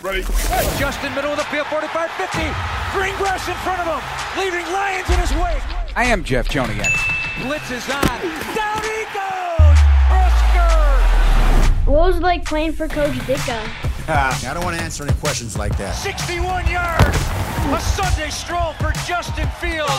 [0.00, 0.22] Ready?
[0.78, 2.38] Justin, middle of the field, 45 50.
[2.92, 4.00] Green grass in front of him,
[4.38, 5.60] leaving Lions in his wake.
[5.96, 6.94] I am Jeff Joniak.
[7.42, 8.02] Blitz is on.
[8.54, 9.78] Down he goes!
[10.06, 11.90] Husker!
[11.90, 13.58] What was it like playing for Coach Ditka?
[14.08, 15.96] I don't want to answer any questions like that.
[15.96, 17.18] 61 yards!
[17.74, 19.90] A Sunday stroll for Justin Fields.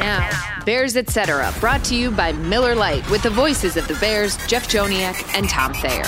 [0.00, 4.36] Now, Bears Etc., brought to you by Miller Lite with the voices of the Bears,
[4.46, 6.04] Jeff Joniak and Tom Thayer.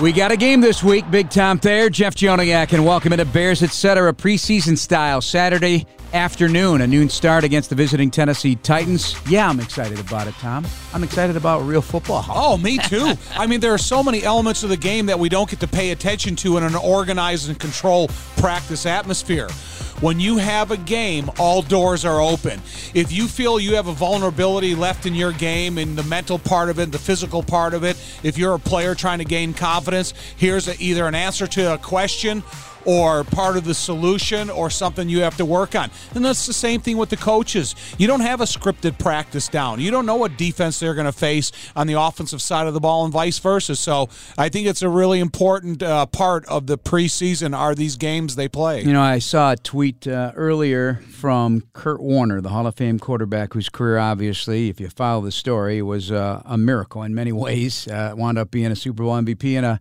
[0.00, 1.08] We got a game this week.
[1.10, 4.12] Big Tom Thayer, Jeff Joniak, and welcome into Bears Etc.
[4.14, 9.14] preseason style Saturday afternoon, a noon start against the visiting Tennessee Titans.
[9.28, 10.66] Yeah, I'm excited about it, Tom.
[10.92, 12.24] I'm excited about real football.
[12.28, 13.14] Oh, me too.
[13.36, 15.68] I mean, there are so many elements of the game that we don't get to
[15.68, 19.48] pay attention to in an organized and controlled practice atmosphere.
[20.02, 22.60] When you have a game, all doors are open.
[22.92, 26.70] If you feel you have a vulnerability left in your game, in the mental part
[26.70, 30.12] of it, the physical part of it, if you're a player trying to gain confidence,
[30.36, 32.42] here's a, either an answer to a question
[32.84, 35.90] or part of the solution or something you have to work on.
[36.14, 37.74] And that's the same thing with the coaches.
[37.98, 39.80] You don't have a scripted practice down.
[39.80, 42.80] You don't know what defense they're going to face on the offensive side of the
[42.80, 43.76] ball and vice versa.
[43.76, 48.36] So I think it's a really important uh, part of the preseason are these games
[48.36, 48.82] they play.
[48.82, 52.98] You know, I saw a tweet uh, earlier from Kurt Warner, the Hall of Fame
[52.98, 57.32] quarterback, whose career, obviously, if you follow the story, was uh, a miracle in many
[57.46, 57.88] ways.
[57.88, 59.80] Uh, wound up being a Super Bowl MVP and a,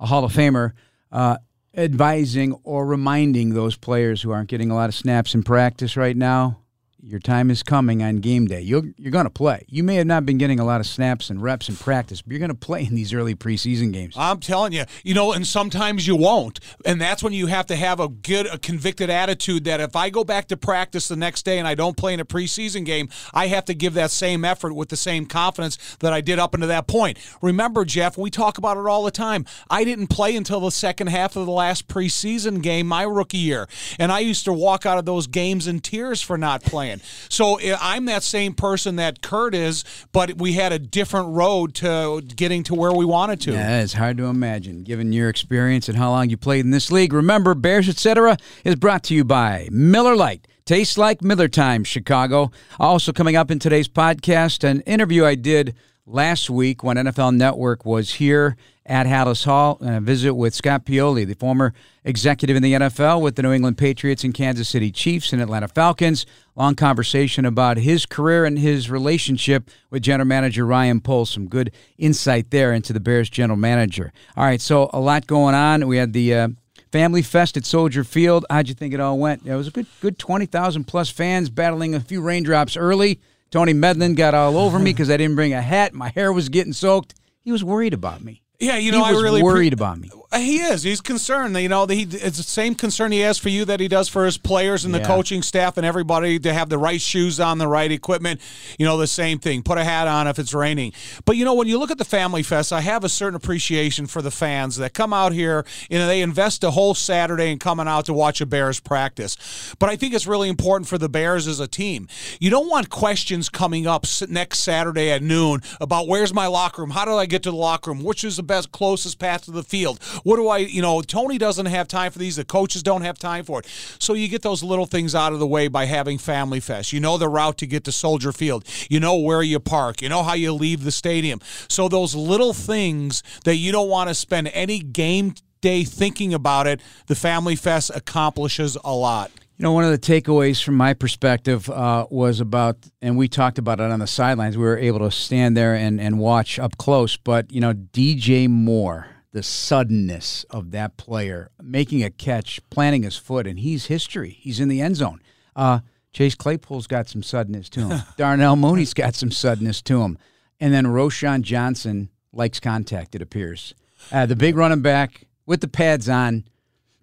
[0.00, 0.72] a Hall of Famer.
[1.10, 1.36] Uh,
[1.74, 6.16] advising or reminding those players who aren't getting a lot of snaps in practice right
[6.16, 6.61] now
[7.04, 8.60] your time is coming on game day.
[8.60, 9.64] You're, you're going to play.
[9.68, 12.30] You may have not been getting a lot of snaps and reps in practice, but
[12.30, 14.14] you're going to play in these early preseason games.
[14.16, 16.60] I'm telling you, you know, and sometimes you won't.
[16.84, 20.10] And that's when you have to have a good, a convicted attitude that if I
[20.10, 23.08] go back to practice the next day and I don't play in a preseason game,
[23.34, 26.54] I have to give that same effort with the same confidence that I did up
[26.54, 27.18] until that point.
[27.42, 29.44] Remember, Jeff, we talk about it all the time.
[29.68, 33.68] I didn't play until the second half of the last preseason game my rookie year.
[33.98, 36.91] And I used to walk out of those games in tears for not playing.
[37.28, 41.74] So eh, I'm that same person that Kurt is, but we had a different road
[41.76, 43.52] to getting to where we wanted to.
[43.52, 46.90] Yeah, it's hard to imagine, given your experience and how long you played in this
[46.90, 47.12] league.
[47.12, 48.36] Remember, Bears Etc.
[48.64, 50.46] is brought to you by Miller Lite.
[50.64, 52.52] Tastes like Miller Time, Chicago.
[52.78, 55.74] Also, coming up in today's podcast, an interview I did
[56.06, 60.84] last week when NFL Network was here at Halas Hall and a visit with Scott
[60.84, 61.72] Pioli, the former
[62.04, 65.68] executive in the NFL with the New England Patriots and Kansas City Chiefs and Atlanta
[65.68, 66.26] Falcons.
[66.56, 71.30] Long conversation about his career and his relationship with general manager Ryan Poles.
[71.30, 74.12] Some good insight there into the Bears general manager.
[74.36, 75.86] All right, so a lot going on.
[75.86, 76.48] We had the uh,
[76.90, 78.44] Family Fest at Soldier Field.
[78.50, 79.46] How'd you think it all went?
[79.46, 83.20] It was a good, good twenty thousand plus fans battling a few raindrops early.
[83.52, 85.92] Tony Medlin got all over me because I didn't bring a hat.
[85.92, 87.14] My hair was getting soaked.
[87.42, 88.42] He was worried about me.
[88.58, 90.10] Yeah, you know, he was I really worried about me.
[90.32, 90.82] Uh, he is.
[90.82, 91.54] He's concerned.
[91.58, 94.24] You know, he it's the same concern he has for you that he does for
[94.24, 97.68] his players and the coaching staff and everybody to have the right shoes on, the
[97.68, 98.40] right equipment.
[98.78, 99.62] You know, the same thing.
[99.62, 100.94] Put a hat on if it's raining.
[101.26, 104.06] But you know, when you look at the Family Fest, I have a certain appreciation
[104.06, 107.86] for the fans that come out here and they invest a whole Saturday in coming
[107.86, 109.74] out to watch a Bears practice.
[109.78, 112.08] But I think it's really important for the Bears as a team.
[112.40, 116.90] You don't want questions coming up next Saturday at noon about where's my locker room?
[116.90, 118.02] How do I get to the locker room?
[118.02, 120.00] Which is the best closest path to the field?
[120.22, 122.36] What do I, you know, Tony doesn't have time for these.
[122.36, 123.66] The coaches don't have time for it.
[123.98, 126.92] So you get those little things out of the way by having Family Fest.
[126.92, 128.64] You know the route to get to Soldier Field.
[128.88, 130.02] You know where you park.
[130.02, 131.40] You know how you leave the stadium.
[131.68, 136.66] So those little things that you don't want to spend any game day thinking about
[136.66, 139.30] it, the Family Fest accomplishes a lot.
[139.56, 143.58] You know, one of the takeaways from my perspective uh, was about, and we talked
[143.58, 144.58] about it on the sidelines.
[144.58, 147.16] We were able to stand there and, and watch up close.
[147.16, 153.16] But, you know, DJ Moore, the suddenness of that player making a catch, planting his
[153.16, 154.30] foot, and he's history.
[154.40, 155.20] He's in the end zone.
[155.56, 155.80] Uh,
[156.12, 158.02] Chase Claypool's got some suddenness to him.
[158.16, 160.18] Darnell Mooney's got some suddenness to him.
[160.60, 163.74] And then Roschon Johnson likes contact, it appears.
[164.10, 166.44] Uh, the big running back with the pads on,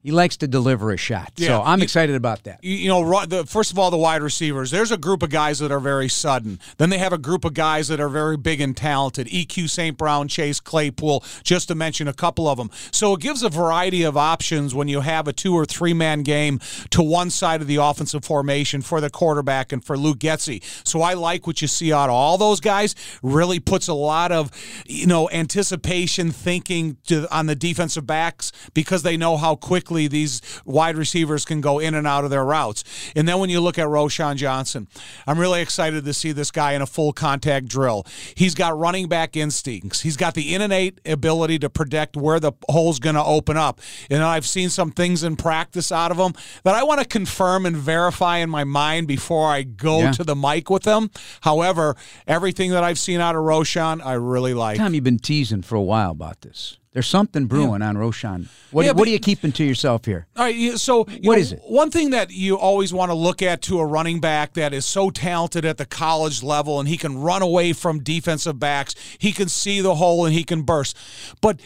[0.02, 1.34] he likes to deliver a shot.
[1.36, 1.48] Yeah.
[1.48, 2.64] So I'm excited about that.
[2.64, 4.72] you, you know, the, first of all, the wide receivers.
[4.72, 6.60] There's a group of guys that are very sudden.
[6.78, 9.28] Then they have a group of guys that are very big and talented.
[9.28, 9.98] EQ St.
[9.98, 12.70] Brown, Chase Claypool, just to mention a couple of them.
[12.92, 16.24] So it gives a variety of options when you have a two or three man
[16.24, 16.60] game
[16.92, 20.64] to one side of the offensive formation for the quarterback and for Luke Getsy.
[20.88, 22.96] So I like what you see out of all those guys.
[23.22, 24.50] Really puts a lot of,
[24.86, 30.08] you know, anticipation thinking to, on the defensive backs because they know how quickly quickly
[30.08, 32.84] these wide receivers can go in and out of their routes.
[33.16, 34.88] And then when you look at Roschon Johnson,
[35.28, 38.06] I'm really excited to see this guy in a full contact drill.
[38.36, 40.02] He's got running back instincts.
[40.02, 43.82] He's got the innate ability to predict where the hole's going to open up.
[44.10, 47.66] And I've seen some things in practice out of him that I want to confirm
[47.66, 50.12] and verify in my mind before I go Yeah.
[50.14, 51.10] to the mic with him.
[51.42, 51.96] However,
[52.28, 54.78] everything that I've seen out of Roschon, I really like.
[54.78, 56.78] Tom, you've been teasing for a while about this.
[56.92, 58.48] There's something brewing on Roschon.
[58.72, 60.26] What, Yeah, what are you keeping to yourself here?
[60.36, 61.62] All right, so What know, is it?
[61.64, 64.86] One thing that you always want to look at to a running back that is
[64.86, 69.32] so talented at the college level, and he can run away from defensive backs, he
[69.32, 70.98] can see the hole and he can burst,
[71.42, 71.60] but.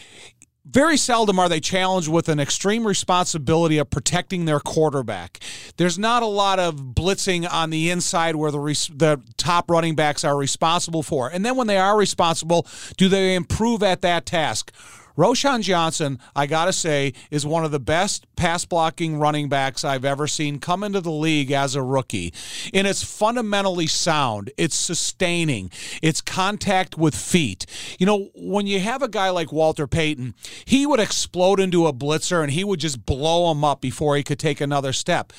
[0.66, 5.38] Very seldom are they challenged with an extreme responsibility of protecting their quarterback.
[5.76, 9.94] There's not a lot of blitzing on the inside where the res- the top running
[9.94, 11.28] backs are responsible for.
[11.28, 12.66] And then when they are responsible,
[12.96, 14.72] do they improve at that task?
[15.16, 19.84] Roschon Johnson, I got to say, is one of the best pass blocking running backs
[19.84, 22.32] I've ever seen come into the league as a rookie.
[22.72, 25.70] And it's fundamentally sound, it's sustaining,
[26.02, 27.64] it's contact with feet.
[27.98, 30.34] You know, when you have a guy like Walter Payton,
[30.64, 34.24] he would explode into a blitzer and he would just blow him up before he
[34.24, 35.32] could take another step.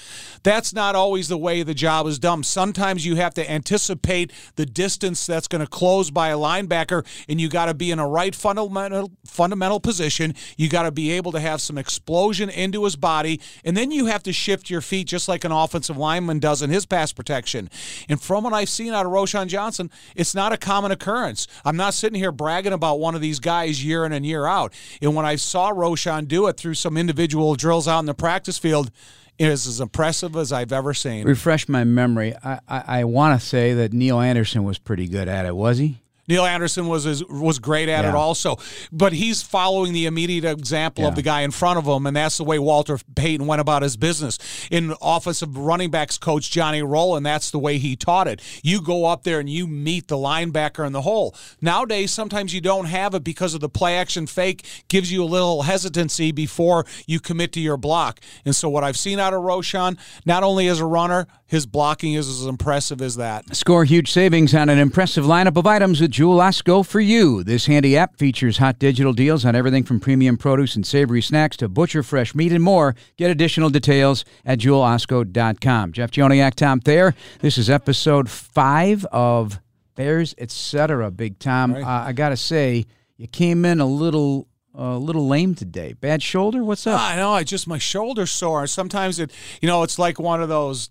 [0.43, 2.43] That's not always the way the job is done.
[2.43, 7.41] Sometimes you have to anticipate the distance that's going to close by a linebacker, and
[7.41, 10.33] you got to be in a right fundamental fundamental position.
[10.57, 14.05] You got to be able to have some explosion into his body, and then you
[14.05, 17.69] have to shift your feet just like an offensive lineman does in his pass protection.
[18.09, 21.47] And from what I've seen out of Roschon Johnson, it's not a common occurrence.
[21.63, 24.73] I'm not sitting here bragging about one of these guys year in and year out.
[25.01, 28.57] And when I saw Roschon do it through some individual drills out in the practice
[28.57, 28.91] field,
[29.37, 31.25] it is as impressive as I've ever seen.
[31.25, 32.33] Refresh my memory.
[32.43, 35.77] I, I, I want to say that Neal Anderson was pretty good at it, was
[35.77, 35.99] he?
[36.27, 38.57] Neal Anderson was is, was great at it also,
[38.91, 41.09] but he's following the immediate example Yeah.
[41.09, 43.81] of the guy in front of him, and that's the way Walter Payton went about
[43.83, 44.37] his business.
[44.71, 48.41] In office of running backs coach Johnny Roland, that's the way he taught it.
[48.63, 51.35] You go up there and you meet the linebacker in the hole.
[51.61, 55.25] Nowadays, sometimes you don't have it because of the play action fake gives you a
[55.25, 58.19] little hesitancy before you commit to your block.
[58.45, 62.13] And so, what I've seen out of Roschon, not only as a runner, his blocking
[62.13, 63.55] is as impressive as that.
[63.55, 67.43] Score huge savings on an impressive lineup of items at Jewel Osco for you.
[67.43, 71.57] This handy app features hot digital deals on everything from premium produce and savory snacks
[71.57, 72.95] to butcher fresh meat and more.
[73.17, 75.91] Get additional details at jewelosco.com.
[75.91, 77.13] Jeff Joniak, Tom Thayer.
[77.41, 79.59] This is episode five of
[79.95, 81.11] Bears, etc.
[81.11, 81.75] Big Tom.
[81.75, 82.85] Uh, I got to say,
[83.17, 84.47] you came in a little.
[84.77, 85.93] A little lame today.
[85.93, 86.61] Bad shoulder?
[86.61, 86.99] What's up?
[86.99, 87.31] I know.
[87.31, 88.67] I just my shoulder sore.
[88.67, 89.31] Sometimes it,
[89.61, 90.89] you know, it's like one of those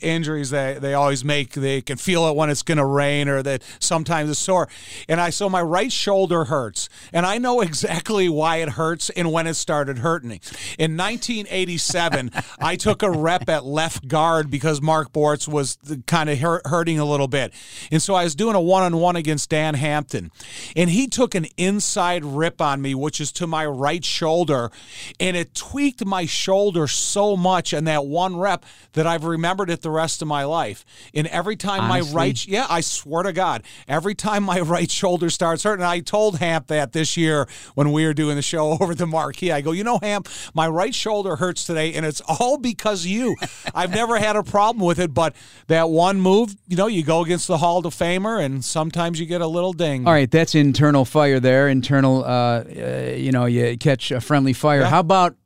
[0.00, 1.52] injuries that they always make.
[1.52, 4.68] They can feel it when it's going to rain, or that sometimes it's sore.
[5.08, 9.32] And I so my right shoulder hurts, and I know exactly why it hurts and
[9.32, 10.30] when it started hurting.
[10.30, 10.40] me.
[10.78, 16.38] In 1987, I took a rep at left guard because Mark Bortz was kind of
[16.38, 17.52] hurt, hurting a little bit,
[17.90, 20.30] and so I was doing a one-on-one against Dan Hampton,
[20.76, 24.70] and he took an inside rip on me, which is to my right shoulder,
[25.20, 29.82] and it tweaked my shoulder so much in that one rep that I've remembered it
[29.82, 30.84] the rest of my life.
[31.12, 32.14] And every time Honestly?
[32.14, 36.00] my right, yeah, I swear to God, every time my right shoulder starts hurting, I
[36.00, 39.52] told Hamp that this year when we were doing the show over the marquee.
[39.52, 43.36] I go, you know, Hamp, my right shoulder hurts today, and it's all because you.
[43.74, 45.34] I've never had a problem with it, but
[45.66, 49.26] that one move, you know, you go against the Hall of Famer, and sometimes you
[49.26, 50.06] get a little ding.
[50.06, 51.68] All right, that's internal fire there.
[51.68, 54.80] Internal, uh, uh, you know, you catch a friendly fire.
[54.80, 54.90] Yeah.
[54.90, 55.36] How about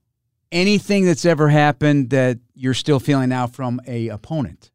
[0.52, 4.70] anything that's ever happened that you're still feeling now from a opponent?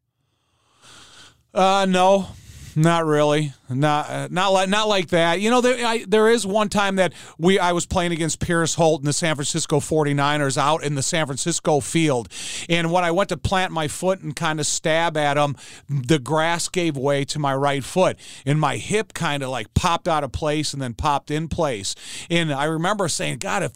[1.52, 2.28] Uh, no,
[2.74, 3.52] not really.
[3.74, 5.40] Not uh, not like not like that.
[5.40, 8.74] You know, there I, there is one time that we I was playing against Pierce
[8.74, 12.28] Holt and the San Francisco 49ers out in the San Francisco field.
[12.68, 15.56] And when I went to plant my foot and kind of stab at him,
[15.88, 18.16] the grass gave way to my right foot
[18.46, 21.94] and my hip kind of like popped out of place and then popped in place.
[22.30, 23.72] And I remember saying, "God, if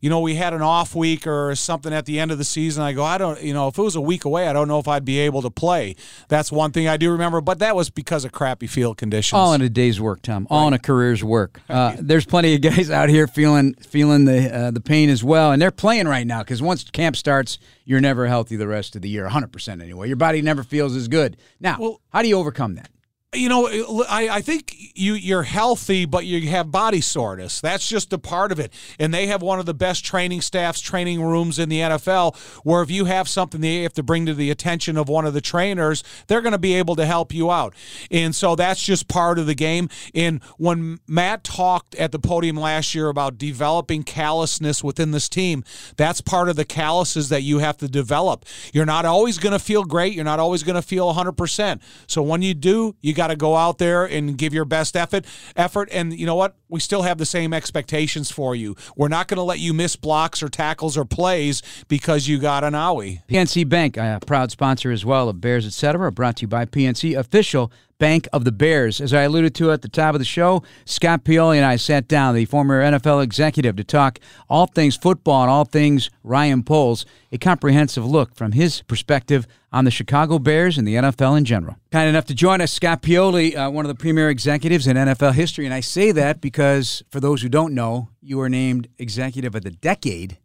[0.00, 2.82] you know, we had an off week or something at the end of the season,
[2.82, 4.78] I go, I don't, you know, if it was a week away, I don't know
[4.78, 5.96] if I'd be able to play.
[6.28, 9.35] That's one thing I do remember, but that was because of crappy field conditions.
[9.36, 10.46] All in a day's work, Tom.
[10.50, 11.60] All in a career's work.
[11.76, 15.52] Uh, there's plenty of guys out here feeling feeling the uh, the pain as well,
[15.52, 19.02] and they're playing right now because once camp starts, you're never healthy the rest of
[19.02, 20.06] the year, 100 percent anyway.
[20.08, 21.36] Your body never feels as good.
[21.60, 22.88] Now, Well- how do you overcome that?
[23.36, 27.60] You know, I, I think you you're healthy, but you have body soreness.
[27.60, 28.72] That's just a part of it.
[28.98, 32.82] And they have one of the best training staffs, training rooms in the NFL, where
[32.82, 35.40] if you have something you have to bring to the attention of one of the
[35.40, 37.74] trainers, they're going to be able to help you out.
[38.10, 39.88] And so that's just part of the game.
[40.14, 45.64] And when Matt talked at the podium last year about developing callousness within this team,
[45.96, 48.44] that's part of the calluses that you have to develop.
[48.72, 50.14] You're not always going to feel great.
[50.14, 51.80] You're not always going to feel 100%.
[52.06, 55.24] So when you do, you got to go out there and give your best effort.
[55.56, 56.56] Effort, and you know what?
[56.68, 58.76] We still have the same expectations for you.
[58.96, 62.64] We're not going to let you miss blocks or tackles or plays because you got
[62.64, 63.22] an owie.
[63.28, 67.16] PNC Bank, a proud sponsor as well of Bears Etc., brought to you by PNC,
[67.16, 69.00] official Bank of the Bears.
[69.00, 72.08] As I alluded to at the top of the show, Scott Pioli and I sat
[72.08, 77.06] down, the former NFL executive, to talk all things football and all things Ryan Poles,
[77.32, 81.76] a comprehensive look from his perspective on the Chicago Bears and the NFL in general.
[81.90, 85.34] Kind enough to join us, Scott Pioli, uh, one of the premier executives in NFL
[85.34, 85.64] history.
[85.64, 89.62] And I say that because, for those who don't know, you were named Executive of
[89.62, 90.38] the Decade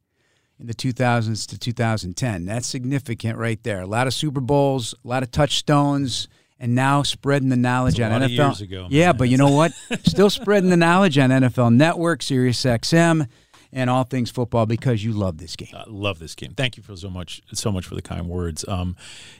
[0.59, 2.45] in the 2000s to 2010.
[2.45, 3.81] That's significant right there.
[3.81, 6.27] A lot of Super Bowls, a lot of touchstones
[6.61, 8.61] and now spreading the knowledge That's on NFL.
[8.61, 9.73] ago, yeah, but you know what?
[10.05, 13.27] Still spreading the knowledge on NFL Network, Sirius XM,
[13.73, 15.73] and all things football because you love this game.
[15.73, 16.53] I love this game.
[16.55, 18.63] Thank you for so much, so much for the kind words.
[18.67, 18.95] Um,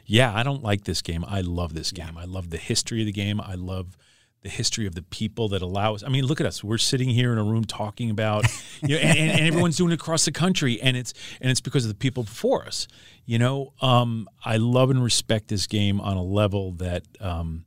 [0.06, 1.24] yeah, I don't like this game.
[1.28, 2.18] I love this game.
[2.18, 3.40] I love the history of the game.
[3.40, 3.96] I love
[4.42, 6.04] the history of the people that allow us.
[6.04, 6.64] I mean, look at us.
[6.64, 8.46] We're sitting here in a room talking about,
[8.82, 11.62] you know, and, and, and everyone's doing it across the country, and it's and it's
[11.62, 12.88] because of the people before us.
[13.26, 17.04] You know, um, I love and respect this game on a level that.
[17.20, 17.66] Um,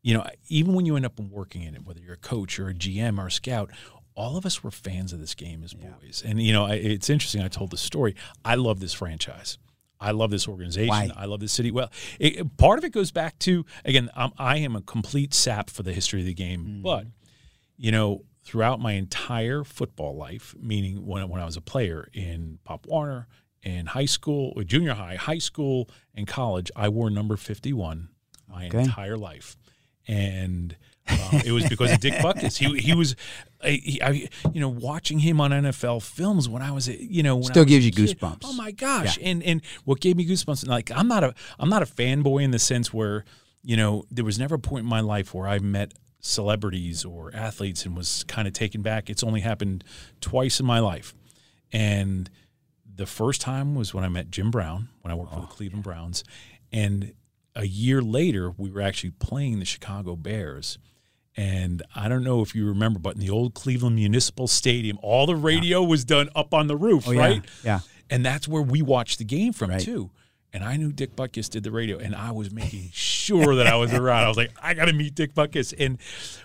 [0.00, 2.68] you know, even when you end up working in it, whether you're a coach or
[2.68, 3.70] a GM or a scout,
[4.14, 6.22] all of us were fans of this game as boys.
[6.24, 7.42] And you know, I, it's interesting.
[7.42, 8.14] I told the story.
[8.44, 9.58] I love this franchise.
[10.00, 10.88] I love this organization.
[10.88, 11.10] Why?
[11.16, 11.70] I love this city.
[11.70, 11.90] Well,
[12.20, 14.10] it, part of it goes back to again.
[14.14, 17.06] I'm, I am a complete sap for the history of the game, but
[17.76, 22.58] you know, throughout my entire football life, meaning when when I was a player in
[22.64, 23.26] Pop Warner,
[23.62, 28.08] in high school, or junior high, high school, and college, I wore number 51
[28.48, 28.80] my Okay.
[28.82, 29.56] entire life,
[30.06, 30.76] and.
[31.10, 32.58] Uh, it was because of Dick Butkus.
[32.58, 33.16] He he was,
[33.62, 37.36] I, I, you know, watching him on NFL films when I was, uh, you know,
[37.36, 38.18] when Still gives you kid.
[38.18, 38.42] goosebumps.
[38.44, 39.18] Oh my gosh!
[39.20, 40.66] And and what gave me goosebumps?
[40.66, 43.24] Like I'm not a I'm not a fanboy in the sense where
[43.62, 47.34] you know there was never a point in my life where I met celebrities or
[47.34, 49.10] athletes and was kind of taken back.
[49.10, 49.82] It's only happened
[50.20, 51.14] twice in my life,
[51.72, 52.30] and
[52.94, 55.50] the first time was when I met Jim Brown when I worked for the oh,
[55.50, 56.22] Cleveland Browns,
[56.72, 57.12] and
[57.56, 60.78] a year later we were actually playing the Chicago Bears.
[61.38, 65.24] And I don't know if you remember, but in the old Cleveland Municipal Stadium, all
[65.24, 67.44] the radio was done up on the roof, Oh, right?
[67.62, 67.78] Yeah.
[68.10, 69.80] And that's where we watched the game from Right.
[69.80, 70.10] too.
[70.52, 73.76] And I knew Dick Butkus did the radio, and I was making sure that I
[73.76, 74.24] was around.
[74.24, 75.72] I was like, I got to meet Dick Butkus.
[75.78, 75.98] And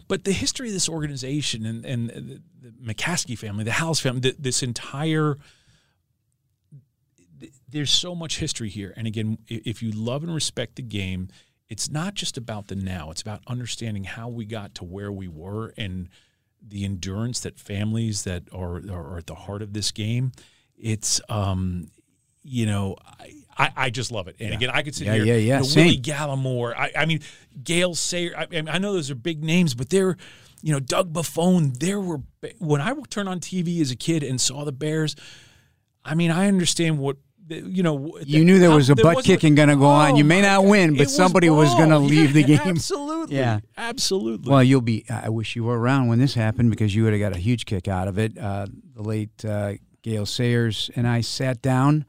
[0.07, 4.21] but the history of this organization and and the, the McCaskey family, the Halas family,
[4.21, 5.37] th this entire
[7.67, 8.93] there's so much history here.
[8.95, 11.29] And again, if you love and respect the game,
[11.69, 13.09] it's not just about the now.
[13.11, 16.09] It's about understanding how we got to where we were and
[16.65, 20.31] the endurance that families that are are at the heart of this game.
[20.77, 21.89] It's um,
[22.43, 22.97] you know,
[23.57, 24.35] I, I, just love it.
[24.39, 25.25] And again, I could sit Yeah, here.
[25.25, 25.81] yeah, yeah, You know.
[25.81, 26.75] Willie Galimore.
[26.75, 27.21] I, I mean,
[27.63, 28.33] Gale Sayer.
[28.37, 30.17] I, I know those are big names, but they're,
[30.61, 31.77] you know, Doug Buffone.
[31.79, 32.21] There were
[32.59, 35.15] when I turned on TV as a kid and saw the Bears.
[36.03, 37.17] I mean, I understand what
[37.49, 38.17] you know.
[38.25, 40.15] You knew there was a butt kicking gonna go on.
[40.15, 41.79] You may not win, but somebody was ball.
[41.79, 42.59] gonna leave the game.
[42.63, 43.35] Absolutely.
[43.37, 43.59] Yeah.
[43.77, 44.49] Absolutely.
[44.51, 45.05] Well, you'll be.
[45.09, 47.65] I wish you were around when this happened because you would have got a huge
[47.65, 48.37] kick out of it.
[48.37, 52.05] Uh, the late uh, Gale Sayers and I sat down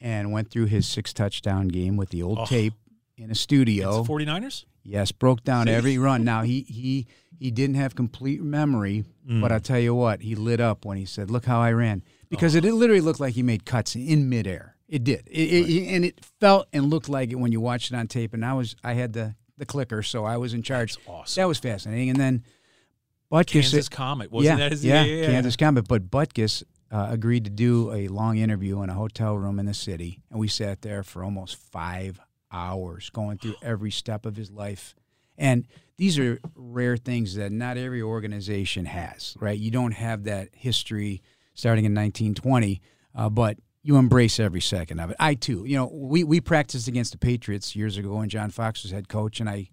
[0.00, 2.46] and went through his six touchdown game with the old Oh.
[2.46, 2.74] tape
[3.16, 4.02] in a It's studio.
[4.02, 4.64] the 49ers?
[4.82, 6.24] Yes, broke down every run.
[6.24, 7.06] Now he he
[7.38, 11.06] he didn't have complete memory, but I tell you what, he lit up when he
[11.06, 14.73] said, "Look how I ran," because it literally looked like he made cuts in midair.
[14.94, 17.96] It did, it, it- and it felt and looked like it when you watched it
[17.96, 18.32] on tape.
[18.32, 20.94] And I was I had the the clicker, so I was in charge.
[20.94, 21.40] That's awesome.
[21.40, 22.10] That was fascinating.
[22.10, 22.44] And then
[23.32, 24.30] Butkus, Kansas Comet.
[24.30, 25.88] Wasn't yeah, that his yeah, yeah, yeah, Kansas Comet.
[25.88, 29.74] But Butkus uh, agreed to do a long interview in a hotel room in the
[29.74, 32.20] city, and we sat there for almost five
[32.52, 34.94] hours, going through every step of his life.
[35.36, 39.58] And these are rare things that not every organization has, right?
[39.58, 41.20] You don't have that history
[41.54, 42.80] starting in 1920,
[43.16, 45.16] uh, but you embrace every second of it.
[45.20, 48.82] I too, you know, we we practiced against the Patriots years ago when John Fox
[48.82, 49.68] was head coach, and I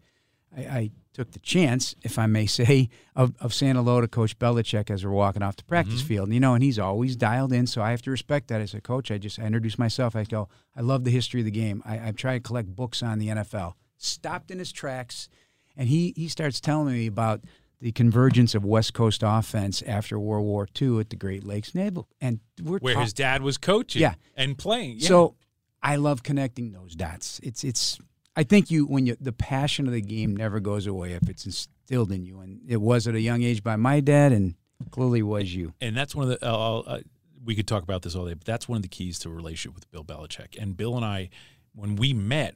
[0.56, 4.38] I, I took the chance, if I may say, of, of saying hello to Coach
[4.38, 6.08] Belichick as we're walking off the practice Mm-hmm.
[6.08, 6.28] field.
[6.28, 8.62] And, you know, and he's always dialed in, so I have to respect that.
[8.62, 10.14] I said, Coach, I just I introduced myself.
[10.16, 11.82] I go, I love the history of the game.
[11.86, 13.74] I, I've tried to collect books on the NFL.
[13.98, 15.30] Stopped in his tracks
[15.78, 17.42] and he he starts telling me about
[17.82, 22.08] the convergence of West Coast offense after World War II at the Great Lakes Naval,
[22.22, 24.14] and we're Where talk- his dad was coaching Yeah.
[24.36, 25.00] and playing.
[25.00, 25.08] Yeah.
[25.08, 25.36] So
[25.84, 27.40] I love connecting those dots.
[27.44, 27.98] It's it's
[28.36, 31.46] I think you when you the passion of the game never goes away if it's
[31.46, 34.56] instilled in you, and it was at a young age by my dad, and
[34.92, 35.74] clearly was you.
[35.82, 36.48] and that's one of the.
[36.48, 37.00] Uh, uh,
[37.44, 39.34] we could talk about this all day, but that's one of the keys to a
[39.34, 40.56] relationship with Bill Belichick.
[40.62, 41.30] And Bill and I,
[41.74, 42.54] when we met,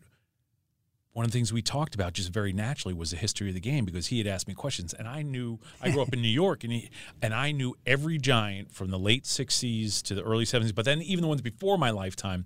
[1.16, 3.62] one of the things we talked about just very naturally was the history of the
[3.62, 6.28] game because he had asked me questions, and I knew I grew up in New
[6.28, 6.90] York, and he
[7.22, 11.02] and I knew every giant from the late '60s to the early '70s, but then
[11.02, 12.44] even the ones before my lifetime.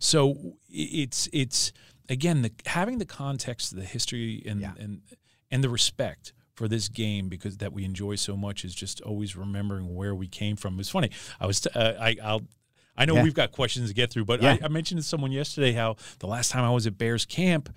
[0.00, 1.72] So it's it's
[2.08, 4.72] again the having the context, the history, and Yeah.
[4.80, 5.00] and
[5.52, 9.36] and the respect for this game because that we enjoy so much is just always
[9.36, 10.80] remembering where we came from.
[10.80, 11.10] It's funny.
[11.38, 12.42] I was t- uh, I I'll.
[13.00, 13.22] I know Yeah.
[13.22, 14.56] we've got questions to get through, but Yeah.
[14.60, 17.68] I, I mentioned to someone yesterday how the last time I was at Bears camp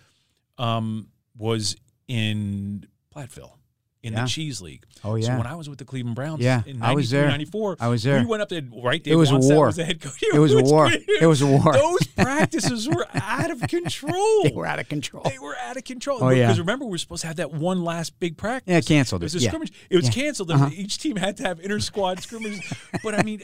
[0.61, 1.75] um, was
[2.07, 3.57] in Platteville
[4.03, 4.23] in Yeah.
[4.23, 4.83] the Cheese League.
[5.03, 5.37] Oh, So yeah.
[5.37, 7.27] when I was with the Cleveland Browns Yeah, in I was 93, there.
[7.29, 8.19] 94, I was there.
[8.19, 9.13] We went up there right there.
[9.13, 9.67] It was a war.
[9.67, 10.21] Was head coach.
[10.33, 10.89] It was a war.
[10.91, 11.73] It was a war.
[11.73, 14.43] Those practices were out of control.
[14.43, 15.23] They were out of control.
[15.23, 16.19] They were out of control.
[16.23, 16.47] Oh, yeah.
[16.47, 18.71] Because remember, we were supposed to have that one last big practice.
[18.73, 19.49] Yeah, canceled It was a Yeah.
[19.49, 19.71] scrimmage.
[19.89, 20.11] It was Yeah.
[20.11, 20.51] canceled.
[20.51, 20.69] Uh-huh.
[20.73, 22.61] Each team had to have inter squad scrimmages.
[23.03, 23.41] but I mean,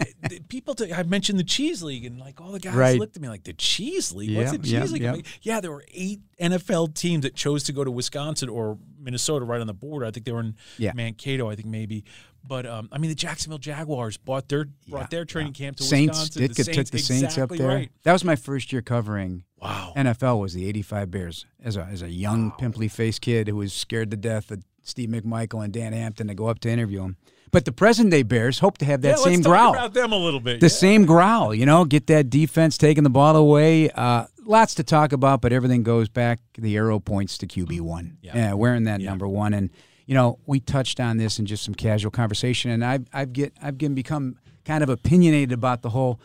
[0.50, 0.74] people.
[0.76, 3.00] To, I mentioned the cheese league, and like all the guys Right.
[3.00, 4.36] looked at me like the cheese league.
[4.36, 5.04] What's the cheese league?
[5.04, 9.46] like, yeah, there were eight NFL teams that chose to go to Wisconsin or Minnesota,
[9.46, 10.06] right on the border.
[10.06, 10.92] I think they were in Yeah.
[10.94, 11.50] Mankato.
[11.50, 12.04] I think maybe.
[12.46, 16.20] But um, I mean, the Jacksonville Jaguars bought their brought their training camp to Saints
[16.20, 16.42] Wisconsin.
[16.42, 17.68] did the took the Saints exactly up there.
[17.78, 17.92] Right.
[18.04, 19.94] That was my first year covering Wow.
[19.96, 20.40] NFL.
[20.40, 24.12] Was the '85 Bears as a as a young pimply faced kid who was scared
[24.12, 27.18] to death of Steve McMichael and Dan Hampton to go up to interview him.
[27.52, 29.74] But the present day Bears hope to have that yeah, same let's growl.
[29.74, 30.60] about them a little bit.
[30.60, 30.70] the yeah.
[30.70, 33.90] same growl, you know, get that defense taking the ball away.
[33.90, 36.40] Uh, lots to talk about, but everything goes back.
[36.58, 38.18] The arrow points to QB one.
[38.22, 38.54] Yeah.
[38.54, 39.10] wearing that Yeah.
[39.10, 39.70] number one, and
[40.06, 43.54] you know, we touched on this in just some casual conversation, and I've I've get
[43.62, 46.20] I've become kind of opinionated about the whole.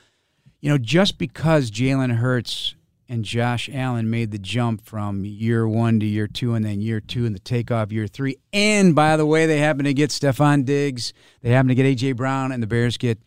[0.60, 2.76] You know, just because Jalen Hurts
[3.08, 7.00] and Josh Allen made the jump from year one to year two, and then year
[7.00, 10.64] two and the takeoff year three, and by the way, they happen to get Stefon
[10.64, 13.18] Diggs, they happen to get AJ Brown, and the Bears get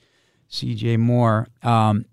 [0.50, 1.48] CJ Moore.
[1.62, 2.06] Um,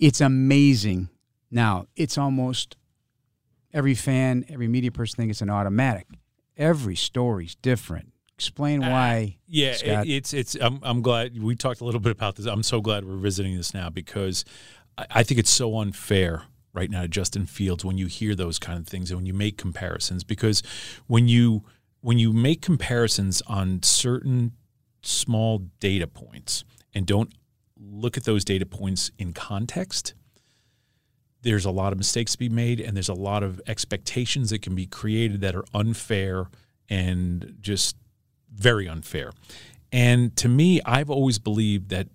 [0.00, 1.10] it's amazing.
[1.50, 2.76] Now, it's almost
[3.72, 6.06] every fan, every media person thinks it's an automatic.
[6.56, 8.12] Every story's different.
[8.34, 9.36] Explain uh, why.
[9.46, 10.06] Yeah, Scott.
[10.06, 10.54] it, it's it's.
[10.54, 12.46] I'm, I'm glad we talked a little bit about this.
[12.46, 14.44] I'm so glad we're visiting this now because
[14.96, 18.58] I, I think it's so unfair right now to Justin Fields when you hear those
[18.58, 20.62] kind of things and when you make comparisons because
[21.06, 21.64] when you
[22.00, 24.52] when you make comparisons on certain
[25.02, 27.32] small data points and don't
[27.80, 30.14] look at those data points in context
[31.42, 34.62] there's a lot of mistakes to be made and there's a lot of expectations that
[34.62, 36.46] can be created that are unfair
[36.88, 37.96] and just
[38.52, 39.32] very unfair.
[39.92, 42.08] And to me, I've always believed that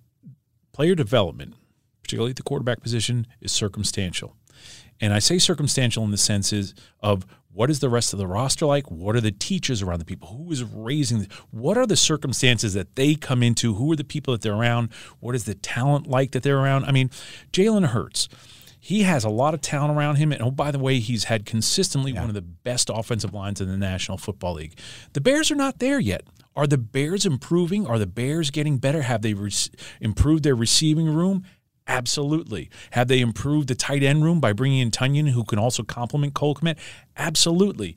[0.72, 1.54] player development,
[2.02, 4.36] particularly at the quarterback position, is circumstantial.
[5.00, 7.26] And I say circumstantial in the senses of
[7.56, 8.90] what is the rest of the roster like?
[8.90, 10.28] What are the teachers around the people?
[10.28, 11.26] Who is raising?
[11.50, 13.74] What are the circumstances that they come into?
[13.74, 14.90] Who are the people that they're around?
[15.20, 16.84] What is the talent like that they're around?
[16.84, 17.08] I mean,
[17.52, 18.28] Jalen Hurts,
[18.78, 20.32] he has a lot of talent around him.
[20.32, 23.68] And oh, by the way, he's had consistently one of the best offensive lines in
[23.68, 24.78] the National Football League.
[25.14, 26.24] The Bears are not there yet.
[26.54, 27.86] Are the Bears improving?
[27.86, 29.00] Are the Bears getting better?
[29.00, 29.50] Have they re-
[30.02, 31.44] improved their receiving room?
[31.88, 32.68] Absolutely.
[32.92, 36.34] Have they improved the tight end room by bringing in Tonyan, who can also complement
[36.34, 36.76] Cole Kmet?
[37.16, 37.96] Absolutely.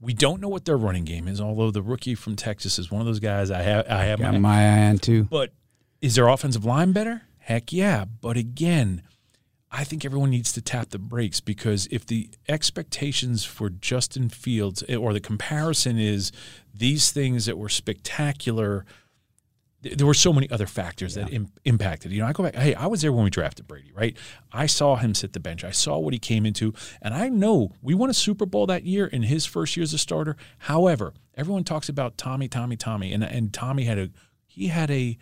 [0.00, 3.00] We don't know what their running game is, although the rookie from Texas is one
[3.00, 3.86] of those guys I have.
[3.88, 5.24] I have Got my, my eye on too.
[5.24, 5.52] but
[6.00, 7.22] is their offensive line better?
[7.38, 8.04] Heck yeah.
[8.04, 9.02] But again,
[9.72, 14.84] I think everyone needs to tap the brakes because if the expectations for Justin Fields
[14.88, 16.30] eh, or the comparison is
[16.72, 18.86] these things that were spectacular,
[19.80, 22.10] there were so many other factors that Im- impacted.
[22.10, 24.16] You know, I go back, hey, I was there when we drafted Brady, right?
[24.52, 25.62] I saw him sit the bench.
[25.62, 28.84] I saw what he came into, and I know we won a Super Bowl that
[28.84, 30.36] year in his first year as a starter.
[30.58, 34.10] However, everyone talks about Tommy, Tommy, Tommy, and and Tommy had a
[34.46, 35.16] he had a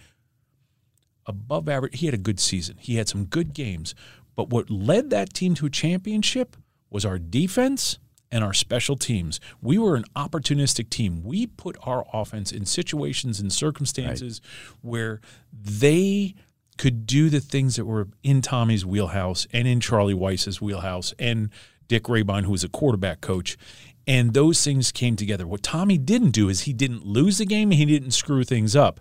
[1.27, 1.99] above average.
[1.99, 2.77] He had a good season.
[2.81, 3.95] He had some good games.
[4.35, 6.57] But what led that team to a championship
[6.91, 7.99] was our defense
[8.37, 9.41] and our special teams.
[9.63, 11.23] We were an opportunistic team.
[11.25, 14.43] We put our offense in situations and circumstances
[14.83, 16.35] where they
[16.77, 21.49] could do the things that were in Tommy's wheelhouse and in Charlie Weis's wheelhouse and
[21.89, 23.57] Dick Rehbein, who was a quarterback coach.
[24.07, 25.47] And those things came together.
[25.47, 29.01] What Tommy didn't do is he didn't lose the game, he didn't screw things up.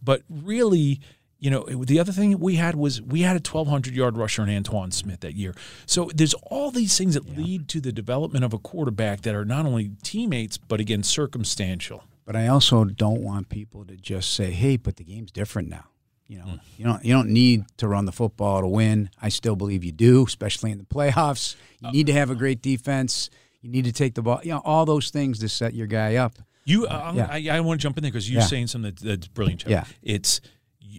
[0.00, 1.00] But really,
[1.40, 4.42] You know, it- the other thing we had was we had a 1,200 yard rusher
[4.42, 5.54] in Antowain Smith that year.
[5.86, 9.44] So there's all these things that lead to the development of a quarterback that are
[9.46, 12.04] not only teammates, but again, circumstantial.
[12.26, 15.86] But I also don't want people to just say, "Hey, but the game's different now."
[16.28, 19.10] You know, you don't you don't need to run the football to win.
[19.20, 21.56] I still believe you do, especially in the playoffs.
[21.80, 23.30] You need to have a great defense.
[23.62, 24.40] You need to take the ball.
[24.44, 26.34] You know, all those things to set your guy up.
[26.64, 27.28] You, uh, yeah.
[27.28, 28.46] I, I want to jump in there because you're Yeah.
[28.46, 29.62] saying something that, that's brilliant.
[29.62, 29.70] Chuck.
[29.70, 29.84] Yeah.
[30.02, 30.40] it's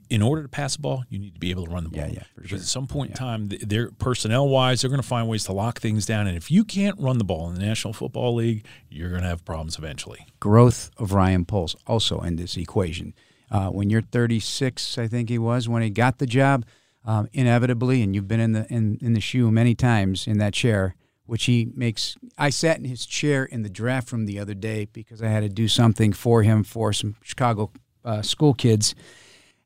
[0.10, 2.02] in order to pass the ball, you need to be able to run the ball.
[2.02, 2.60] Yeah, yeah, for because sure.
[2.60, 5.54] at some point in time, th- they're personnel wise, they're going to find ways to
[5.54, 6.28] lock things down.
[6.28, 9.28] And if you can't run the ball in the National Football League, you're going to
[9.28, 10.26] have problems eventually.
[10.40, 13.14] growth of Ryan Poles also in this equation.
[13.50, 16.66] Uh, when you're 36, I think he was when he got the job,
[17.04, 20.54] um, inevitably, and you've been in the in, in the shoe many times in that
[20.54, 22.16] chair, which he makes.
[22.38, 25.42] I sat in his chair in the draft room the other day because I had
[25.42, 27.72] to do something for him for some Chicago
[28.06, 28.96] uh, school kids.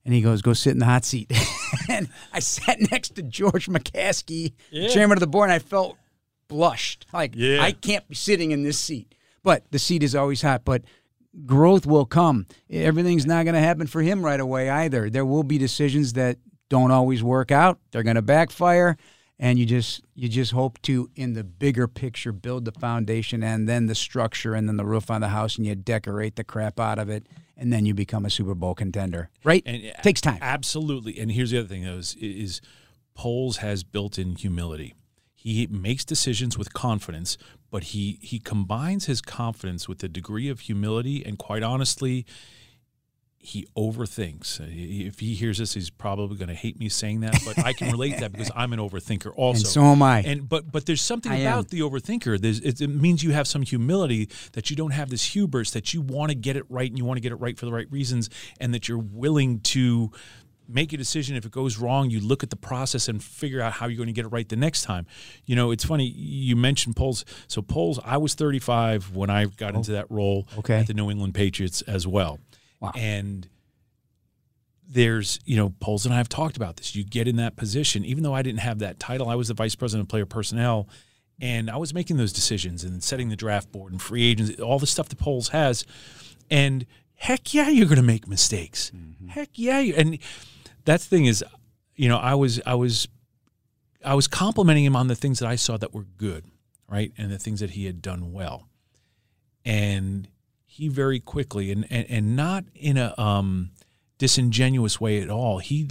[0.05, 1.31] And he goes, "Go sit in the hot seat."
[1.89, 4.53] and I sat next to George McCaskey,
[4.89, 5.97] chairman of the board, and I felt
[6.47, 7.07] blushed.
[7.11, 7.61] Like Yeah.
[7.61, 9.15] I can't be sitting in this seat.
[9.43, 10.63] But the seat is always hot.
[10.65, 10.83] But
[11.45, 12.45] growth will come.
[12.69, 15.09] Everything's not going to happen for him right away either.
[15.09, 16.37] There will be decisions that
[16.69, 17.79] don't always work out.
[17.91, 18.97] They're going to backfire,
[19.37, 23.67] and you just you just hope to, in the bigger picture, build the foundation and
[23.69, 26.79] then the structure and then the roof on the house, and you decorate the crap
[26.79, 29.29] out of it, and then you become a Super Bowl contender.
[29.43, 29.63] Right?
[29.65, 30.39] And it uh, Takes time.
[30.41, 31.19] Absolutely.
[31.19, 32.61] And here's the other thing: though, is, is
[33.13, 34.93] Poles has built-in humility.
[35.33, 37.37] He makes decisions with confidence,
[37.69, 41.23] but he he combines his confidence with a degree of humility.
[41.25, 42.25] And quite honestly,
[43.45, 44.59] he overthinks.
[44.59, 47.73] Uh, if he hears this, he's probably going to hate me saying that, but I
[47.73, 49.59] can relate to that because I'm an overthinker also.
[49.59, 50.21] And so am I.
[50.21, 51.65] And but but there's something I about am.
[51.69, 52.39] the overthinker.
[52.39, 55.93] There's, it, it means you have some humility that you don't have this hubris that
[55.93, 57.71] you want to get it right and you want to get it right for the
[57.71, 58.29] right reasons,
[58.59, 60.11] and that you're willing to
[60.67, 63.71] make a decision if it goes wrong you look at the process and figure out
[63.73, 65.05] how you're going to get it right the next time
[65.45, 69.75] you know it's funny you mentioned Poles so Poles i was 35 when i got
[69.75, 70.79] oh, into that role Oh, Okay.
[70.79, 72.39] at the new england patriots as well
[72.79, 72.91] Wow.
[72.95, 73.47] and
[74.87, 76.95] there's you know Poles and I have talked about this.
[76.95, 79.53] You get in that position, even though I didn't have that title, I was the
[79.53, 80.87] vice president of player personnel,
[81.39, 84.79] and I was making those decisions and setting the draft board and free agents, all
[84.79, 85.85] the stuff that Poles has,
[86.49, 86.85] and
[87.15, 88.91] heck yeah, you're going to make mistakes.
[88.95, 89.27] Mm-hmm.
[89.27, 90.19] Heck yeah, and
[90.85, 91.43] that's the thing is,
[91.95, 93.07] you know, I was I was
[94.03, 96.45] I was complimenting him on the things that I saw that were good,
[96.87, 98.67] right, and the things that he had done well,
[99.63, 100.27] and
[100.75, 103.71] he very quickly and and, and not in a um,
[104.17, 105.59] disingenuous way at all.
[105.59, 105.87] He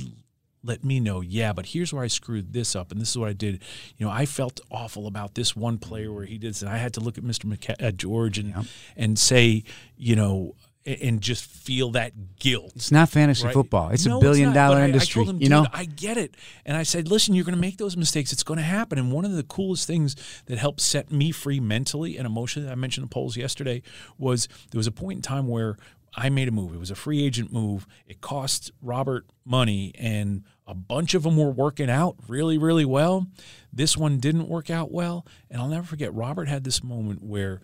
[0.63, 3.29] let me know, yeah, but here's where I screwed this up, and this is what
[3.29, 3.63] I did.
[3.97, 6.79] You know, I felt awful about this one player where he did this, and I
[6.79, 7.83] had to look at Mr.
[7.83, 9.65] Uh, George and and say,
[9.97, 10.55] you know,
[10.87, 12.73] and just feel that guilt.
[12.77, 13.55] It's not fantasy Right.
[13.55, 13.89] football.
[13.91, 14.55] It's No, a billion not.
[14.55, 15.23] dollar I- industry.
[15.23, 16.35] I him, you know, I get it.
[16.67, 18.33] And I said, listen, you're going to make those mistakes.
[18.33, 18.99] It's going to happen.
[18.99, 20.15] And one of the coolest things
[20.47, 23.81] that helped set me free mentally and emotionally, I mentioned the Poles yesterday,
[24.19, 25.79] was there was a point in time where
[26.17, 26.75] I made a move.
[26.75, 27.87] It was a free agent move.
[28.07, 33.27] It cost Robert money, and a bunch of them were working out really, really well.
[33.73, 35.27] This one didn't work out well.
[35.51, 37.61] And I'll never forget, Robert had this moment where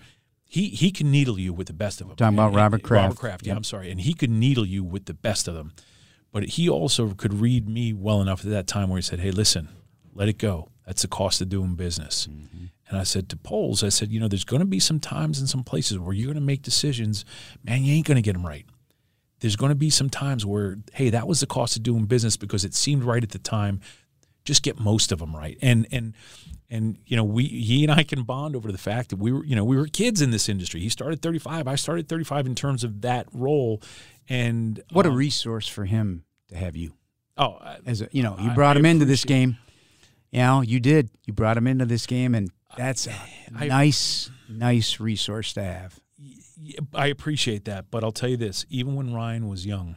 [0.50, 2.16] he, he can needle you with the best of them.
[2.16, 3.02] Talking about And- Robert Kraft.
[3.04, 3.88] Robert Kraft, yeah, I'm sorry.
[3.88, 5.72] And he could needle you with the best of them.
[6.32, 9.30] But he also could read me well enough at that time where he said, Hey,
[9.30, 9.68] listen,
[10.12, 10.68] let it go.
[10.84, 12.26] That's the cost of doing business.
[12.26, 12.64] Mm-hmm.
[12.88, 15.38] And I said to Poles, I said, you know, there's going to be some times
[15.38, 17.24] and some places where you're going to make decisions,
[17.62, 18.66] man, you ain't going to get them right.
[19.38, 22.36] There's going to be some times where, hey, that was the cost of doing business
[22.36, 23.80] because it seemed right at the time.
[24.44, 25.58] Just get most of them right.
[25.60, 26.14] And and
[26.70, 29.44] and you know, we he and I can bond over the fact that we were,
[29.44, 30.80] you know, we were kids in this industry.
[30.80, 31.68] He started 35.
[31.68, 33.82] I started 35 in terms of that role.
[34.28, 36.94] And what a um, resource for him to have you.
[37.36, 39.58] oh, I- as a, you know, you brought I him into this game.
[40.30, 41.10] You know, you did.
[41.26, 43.14] You brought him into this game, and that's a
[43.50, 45.98] nice, nice resource to have.
[46.94, 49.96] I appreciate that, but I'll tell you this: even when Ryan was young,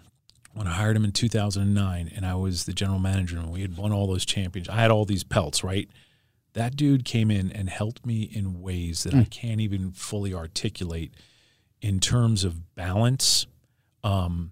[0.53, 3.75] when I hired him in 2009, and I was the general manager, and we had
[3.75, 5.89] won all those champions, I had all these pelts, right?
[6.53, 11.13] That dude came in and helped me in ways that I can't even fully articulate
[11.81, 13.47] in terms of balance.
[14.03, 14.51] Um,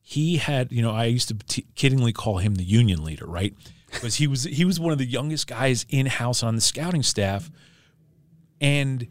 [0.00, 3.54] he had, you know, I used to t- kiddingly call him the union leader, right?
[3.92, 7.02] Because he was he was one of the youngest guys in house on the scouting
[7.02, 7.50] staff,
[8.58, 9.06] and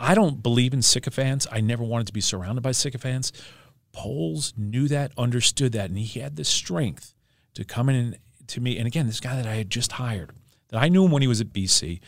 [0.00, 1.46] I don't believe in sycophants.
[1.52, 3.30] I never wanted to be surrounded by sycophants.
[3.96, 7.14] Poles knew that, understood that, and he had the strength
[7.54, 8.76] to come in to me.
[8.76, 10.32] And again, this guy that I had just hired,
[10.68, 12.00] that I knew him when he was at BC,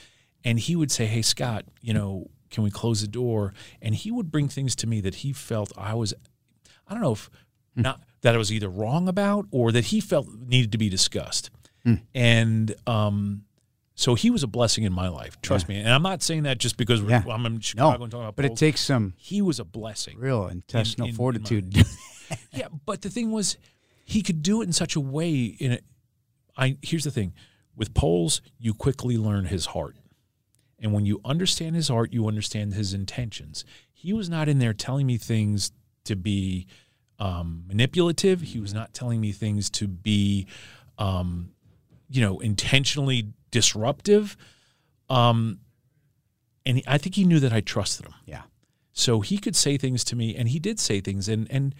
[0.44, 4.10] and he would say, "Hey, Scott, you know, can we close the door?" And he
[4.10, 6.12] would bring things to me that he felt I was,
[6.86, 7.30] I don't know if
[7.74, 11.50] not that I was either wrong about or that he felt needed to be discussed.
[12.14, 13.44] And um,
[14.00, 15.40] so he was a blessing in my life.
[15.42, 15.76] Trust me.
[15.80, 17.24] And I'm not saying that just because we're, Yeah.
[17.28, 18.36] I'm in Chicago No, and talking about it.
[18.36, 20.16] but it takes some he was a blessing.
[20.18, 21.74] real intestinal in- in fortitude.
[22.52, 23.56] Yeah, but the thing was,
[24.04, 25.34] he could do it in such a way.
[25.58, 25.78] In a,
[26.58, 27.32] I here's the thing,
[27.74, 29.96] with Poles, you quickly learn his heart,
[30.78, 33.64] and when you understand his heart, you understand his intentions.
[33.92, 35.72] He was not in there telling me things
[36.04, 36.66] to be
[37.18, 38.42] um, manipulative.
[38.42, 40.46] He was not telling me things to be,
[40.98, 41.52] um,
[42.10, 44.36] you know, intentionally disruptive.
[45.08, 45.60] Um,
[46.66, 48.14] and he, I think he knew that I trusted him.
[48.26, 48.42] yeah.
[48.92, 51.28] So he could say things to me, and he did say things.
[51.28, 51.72] And and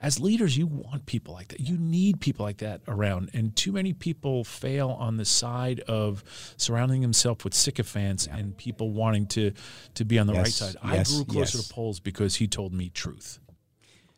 [0.00, 1.60] as leaders, you want people like that.
[1.60, 3.30] You need people like that around.
[3.34, 6.24] And too many people fail on the side of
[6.56, 9.52] surrounding themselves with sycophants and people wanting to
[9.94, 10.76] to be on the right Yes, side.
[10.82, 11.68] yes, I grew closer yes.
[11.68, 13.38] to Poles because he told me truth.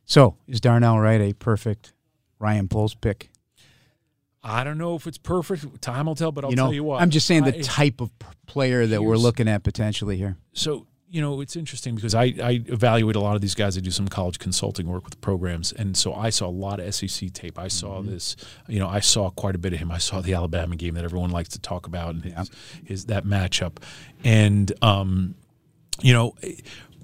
[0.06, 1.92] So is Darnell Wright a perfect
[2.38, 3.30] Ryan Poles pick?
[4.44, 5.80] I don't know if it's perfect.
[5.80, 7.00] Time will tell, but I'll you know, tell you what.
[7.00, 8.10] I'm just saying the I- type of
[8.46, 10.36] player that we're looking at potentially here.
[10.52, 13.78] so you know it's interesting because I, I evaluate a lot of these guys.
[13.78, 16.92] I do some college consulting work with programs, and so I saw a lot of
[16.92, 17.56] SEC tape.
[17.56, 18.34] I saw this,
[18.66, 19.92] you know, I saw quite a bit of him.
[19.92, 22.50] I saw the Alabama game that everyone likes to talk about, and his,
[22.84, 23.76] his that matchup,
[24.24, 25.36] and um,
[26.02, 26.34] you know,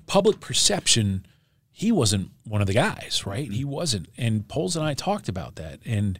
[0.07, 1.25] public perception.
[1.71, 3.51] He wasn't one of the guys, right?
[3.51, 6.19] He wasn't, and Poles and I talked about that, and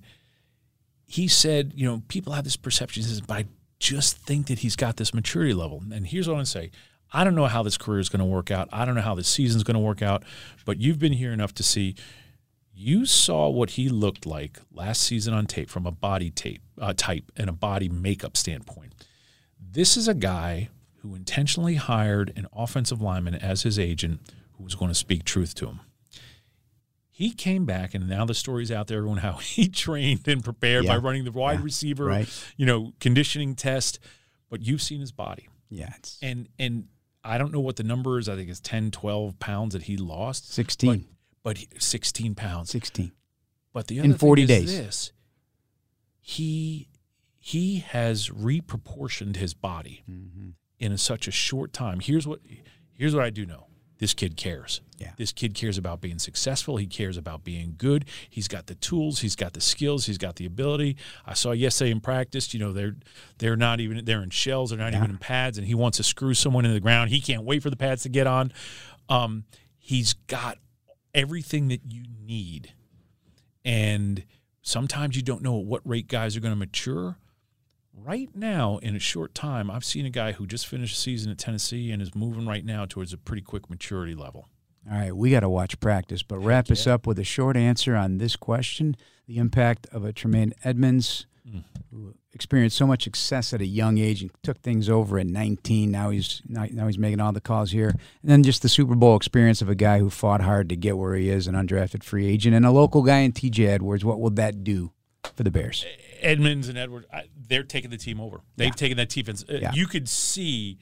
[1.11, 3.45] he said, you know, people have this perception, he says, but I
[3.81, 5.83] just think that he's got this maturity level.
[5.93, 6.71] And here's what I'm going to say.
[7.13, 8.69] I don't know how this career is going to work out.
[8.71, 10.23] I don't know how this season's going to work out,
[10.65, 11.97] but you've been here enough to see.
[12.73, 16.95] You saw what he looked like last season on tape from a body tape uh,
[16.97, 18.95] type and a body makeup standpoint.
[19.61, 20.69] This is a guy
[20.99, 24.21] who intentionally hired an offensive lineman as his agent
[24.53, 25.81] who was going to speak truth to him
[27.21, 30.87] he came back and now the story's out there everyone how he trained and prepared
[30.87, 31.65] by running the wide Yeah.
[31.65, 32.45] receiver Right.
[32.57, 33.99] you know conditioning test
[34.49, 36.87] but you've seen his body Yeah, and and
[37.23, 39.97] i don't know what the number is i think it's 10 12 pounds that he
[39.97, 41.07] lost 16.
[41.43, 43.13] but he, 16 pounds 16.
[43.73, 44.85] but the In 40 thing is days.
[44.87, 45.13] this
[46.21, 46.89] he
[47.39, 50.51] he has reproportioned his body Mm-hmm.
[50.79, 52.41] in a, such a short time here's what
[52.95, 53.67] here's what i do know
[54.01, 54.81] this kid cares.
[54.99, 55.13] Yeah.
[55.17, 56.77] this kid cares about being successful.
[56.77, 58.05] He cares about being good.
[58.29, 59.21] He's got the tools.
[59.21, 60.05] He's got the skills.
[60.05, 60.97] He's got the ability.
[61.25, 62.97] I saw yesterday in practice you know they're
[63.39, 64.71] they're not even they're in shells.
[64.71, 67.11] They're not even in pads and he wants to screw someone into the ground.
[67.11, 68.53] He can't wait for the pads to get on.
[69.09, 69.45] Um,
[69.79, 70.59] he's got
[71.15, 72.73] everything that you need.
[73.65, 74.25] And
[74.63, 77.17] sometimes you don't know at what rate guys are going to mature.
[77.95, 81.31] Right now, in a short time, I've seen a guy who just finished a season
[81.31, 84.49] at Tennessee and is moving right now towards a pretty quick maturity level.
[84.91, 87.95] All right, we got to watch practice, but wrap us up with a short answer
[87.95, 91.65] on this question: the impact of a Tremaine Edmunds, Mm.
[91.91, 95.91] who experienced so much success at a young age and took things over at 19.
[95.91, 98.95] Now he's now, now he's making all the calls here, and then just the Super
[98.95, 102.03] Bowl experience of a guy who fought hard to get where he is, an undrafted
[102.05, 103.67] free agent, and a local guy in T.J.
[103.67, 104.05] Edwards.
[104.05, 104.93] What will that do
[105.37, 105.85] for the Bears?
[106.21, 108.41] Edmunds and Edwards, I, they're taking the team over.
[108.57, 108.73] They've Yeah.
[108.73, 109.45] taken that defense.
[109.49, 109.73] Uh, Yeah.
[109.73, 110.79] You could see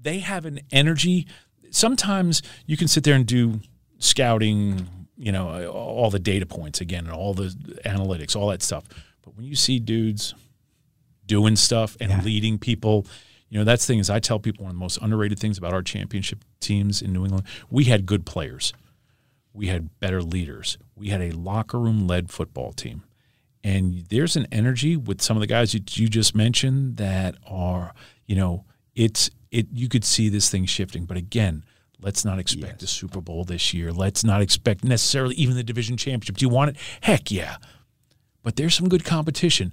[0.00, 1.26] they have an energy.
[1.70, 3.60] Sometimes you can sit there and do
[3.98, 7.48] scouting, you know, all the data points again, and all the
[7.84, 8.84] analytics, all that stuff.
[9.22, 10.34] But when you see dudes
[11.26, 12.22] doing stuff and Yeah.
[12.22, 13.06] leading people,
[13.50, 15.58] you know, that's the thing is I tell people one of the most underrated things
[15.58, 18.72] about our championship teams in New England, we had good players.
[19.52, 20.78] We had better leaders.
[20.94, 23.02] We had a locker room led football team.
[23.64, 27.92] And there's an energy with some of the guys that you just mentioned that are,
[28.26, 31.04] you know, it's it you could see this thing shifting.
[31.04, 31.64] But again,
[32.00, 33.92] let's not expect a Super Bowl this year.
[33.92, 36.36] Let's not expect necessarily even the division championship.
[36.36, 36.76] Do you want it?
[37.02, 37.56] Heck yeah.
[38.42, 39.72] But there's some good competition.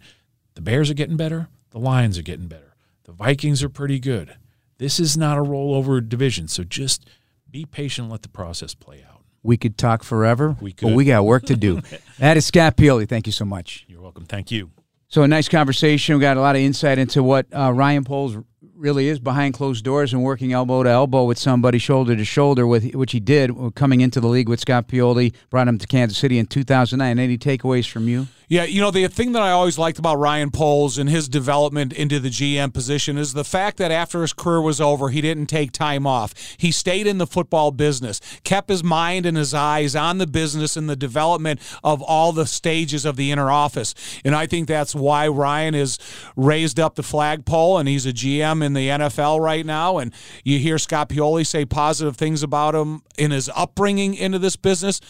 [0.56, 1.48] The Bears are getting better.
[1.72, 2.76] The Lions are getting better.
[3.04, 4.36] The Vikings are pretty good.
[4.78, 6.48] This is not a rollover division.
[6.48, 7.08] So just
[7.50, 9.15] be patient and let the process play out.
[9.46, 11.82] We could talk forever, We but we got work to do.
[12.20, 13.08] that is Scott Pioli.
[13.08, 13.86] Thank you so much.
[13.88, 14.26] You're welcome.
[14.26, 14.72] Thank you.
[15.08, 16.16] So a nice conversation.
[16.16, 18.38] We got a lot of insight into what uh, Ryan Poles
[18.76, 22.68] really is behind closed doors and working elbow to elbow with somebody, shoulder to shoulder,
[22.68, 25.34] with which he did coming into the league with Scott Pioli.
[25.50, 27.20] Brought him to Kansas City in 2009.
[27.20, 28.28] Any takeaways from you?
[28.48, 31.92] Yeah, you know, the thing that I always liked about Ryan Poles and his development
[31.94, 35.48] into the GM position is the fact that after his career was over, he didn't
[35.48, 36.34] take time off.
[36.58, 40.78] He stayed in the football business, kept his mind and his eyes on the business
[40.78, 43.96] and the development of all the stages of the inner office.
[44.24, 45.98] And I think that's why Ryan is
[46.36, 49.98] raised up the flagpole and he's a GM in the NFL right now.
[49.98, 54.56] And you hear Scott Pioli say positive things about him in his upbringing into this
[54.56, 55.02] business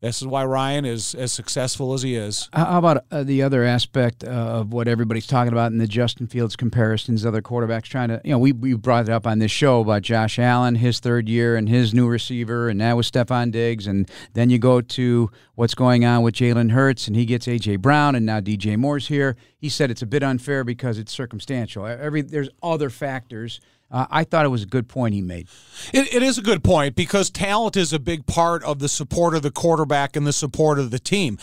[0.00, 2.48] This is why Ryan is as successful as he is.
[2.52, 6.28] How about uh, the other aspect uh, of what everybody's talking about in the Justin
[6.28, 9.50] Fields comparisons, other quarterbacks trying to, you know, we, we brought it up on this
[9.50, 13.50] show about Josh Allen, his third year, and his new receiver, and now with Stefon
[13.50, 13.88] Diggs.
[13.88, 17.76] And then you go to what's going on with Jalen Hurts, and he gets A.J.
[17.76, 19.36] Brown, and now DJ Moore's here.
[19.56, 21.84] He said it's a bit unfair because it's circumstantial.
[21.84, 23.60] Every There's other factors.
[23.90, 25.48] Uh, I thought it was a good point he made.
[25.94, 29.34] It, it is a good point because talent is a big part of the support
[29.34, 31.38] of the quarterback and the support of the team.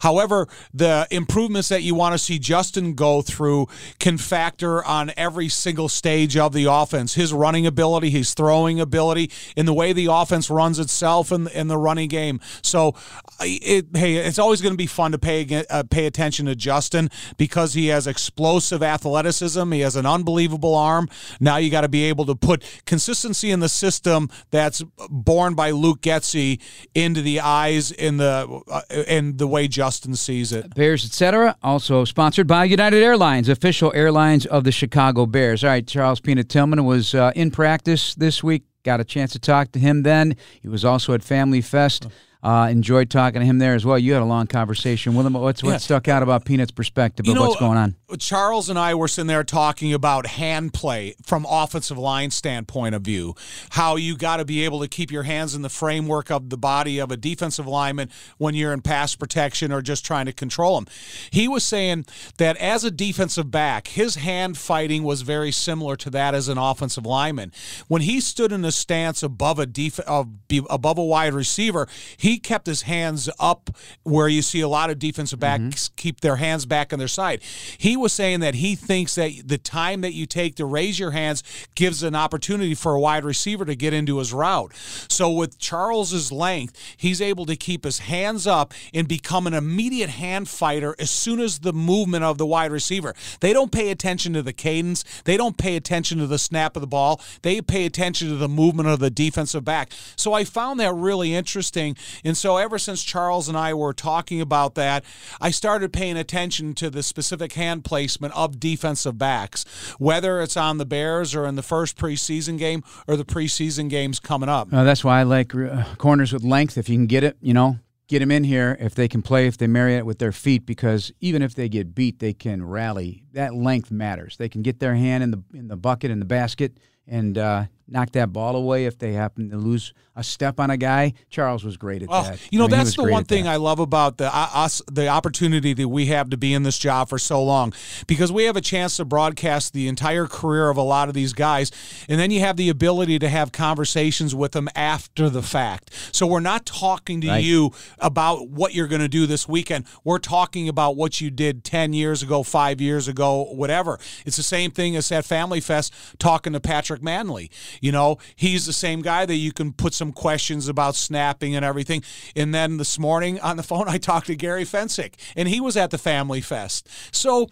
[0.00, 5.50] However, the improvements that you want to see Justin go through can factor on every
[5.50, 10.06] single stage of the offense his running ability, his throwing ability, in the way the
[10.06, 12.40] offense runs itself in, in the running game.
[12.62, 12.94] So,
[13.40, 17.10] it, hey, it's always going to be fun to pay, uh, pay attention to Justin
[17.36, 21.06] because he has explosive athleticism, he has an unbelievable arm.
[21.40, 25.70] Now you got to be able to put consistency in the system that's born by
[25.70, 26.60] Luke Getsy
[26.94, 30.74] into the eyes in the uh, in the way Justin sees it.
[30.74, 31.56] Bears, etc.
[31.62, 35.64] Also sponsored by United Airlines, official airlines of the Chicago Bears.
[35.64, 38.64] All right, Charles Peanut Tillman was uh, in practice this week.
[38.82, 40.36] Got a chance to talk to him then.
[40.62, 42.06] He was also at Family Fest.
[42.42, 43.98] Uh, enjoyed talking to him there as well.
[43.98, 45.34] You had a long conversation with him.
[45.34, 45.76] What's what yeah.
[45.76, 47.96] stuck out about Peanut's perspective you of know, what's going on?
[48.18, 53.02] Charles and I were sitting there talking about hand play from offensive line standpoint of
[53.02, 53.34] view.
[53.70, 56.56] How you got to be able to keep your hands in the framework of the
[56.56, 60.78] body of a defensive lineman when you're in pass protection or just trying to control
[60.78, 60.86] him.
[61.30, 62.06] He was saying
[62.38, 66.58] that as a defensive back, his hand fighting was very similar to that as an
[66.58, 67.52] offensive lineman.
[67.88, 72.38] When he stood in a stance above a def- above a wide receiver, he he
[72.38, 73.70] kept his hands up
[74.04, 75.94] where you see a lot of defensive backs mm-hmm.
[75.96, 77.42] keep their hands back on their side.
[77.76, 81.10] He was saying that he thinks that the time that you take to raise your
[81.10, 81.42] hands
[81.74, 84.72] gives an opportunity for a wide receiver to get into his route.
[85.08, 90.10] So with Charles's length, he's able to keep his hands up and become an immediate
[90.10, 93.12] hand fighter as soon as the movement of the wide receiver.
[93.40, 95.02] They don't pay attention to the cadence.
[95.24, 97.20] They don't pay attention to the snap of the ball.
[97.42, 99.90] They pay attention to the movement of the defensive back.
[100.14, 104.40] So I found that really interesting and so, ever since Charles and I were talking
[104.40, 105.04] about that,
[105.40, 109.64] I started paying attention to the specific hand placement of defensive backs,
[109.98, 114.20] whether it's on the Bears or in the first preseason game or the preseason games
[114.20, 114.72] coming up.
[114.72, 116.76] Uh, that's why I like uh, corners with length.
[116.78, 117.78] If you can get it, you know,
[118.08, 120.66] get them in here if they can play, if they marry it with their feet,
[120.66, 123.22] because even if they get beat, they can rally.
[123.32, 124.36] That length matters.
[124.36, 127.64] They can get their hand in the in the bucket in the basket and uh,
[127.90, 131.14] knock that ball away if they happen to lose a step on a guy.
[131.30, 132.38] Charles was great at well, that.
[132.50, 133.52] You know, I mean, that's the one thing that.
[133.52, 136.78] I love about the uh, us the opportunity that we have to be in this
[136.78, 137.72] job for so long
[138.06, 141.32] because we have a chance to broadcast the entire career of a lot of these
[141.32, 141.70] guys
[142.08, 145.90] and then you have the ability to have conversations with them after the fact.
[146.12, 147.44] So we're not talking to right.
[147.44, 149.86] you about what you're going to do this weekend.
[150.04, 153.98] We're talking about what you did 10 years ago, 5 years ago, whatever.
[154.26, 157.50] It's the same thing as at Family Fest talking to Patrick Mannelly.
[157.80, 161.64] You know, he's the same guy that you can put some questions about snapping and
[161.64, 162.02] everything.
[162.36, 165.76] And then this morning on the phone, I talked to Gary Fencik, and he was
[165.76, 166.88] at the Family Fest.
[167.12, 167.48] So,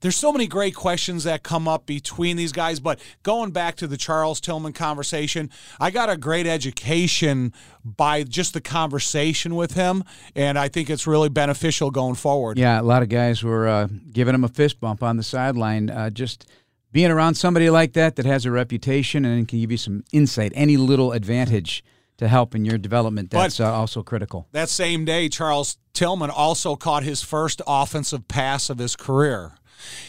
[0.00, 2.80] there's so many great questions that come up between these guys.
[2.80, 5.50] But going back to the Charles Tillman conversation,
[5.80, 7.52] I got a great education
[7.84, 12.58] by just the conversation with him, and I think it's really beneficial going forward.
[12.58, 15.88] Yeah, a lot of guys were uh, giving him a fist bump on the sideline.
[15.88, 16.46] Uh, just
[16.96, 20.50] being around somebody like that that has a reputation and can give you some insight,
[20.54, 21.84] any little advantage
[22.16, 24.48] to help in your development, that's uh, also critical.
[24.52, 29.52] That same day, Charles Tillman also caught his first offensive pass of his career.